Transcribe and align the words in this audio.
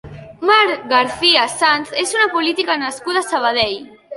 Mar 0.51 0.69
Garcia 0.93 1.43
Sanz 1.57 1.93
és 2.05 2.15
una 2.17 2.27
política 2.33 2.81
nascuda 2.85 3.25
a 3.25 3.29
Sabadell. 3.31 3.79